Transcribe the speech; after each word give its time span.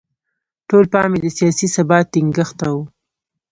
ټول 0.67 0.83
پام 0.93 1.11
یې 1.15 1.19
د 1.23 1.27
سیاسي 1.37 1.67
ثبات 1.75 2.05
ټینګښت 2.13 2.55
ته 2.59 2.67
و. 2.73 2.77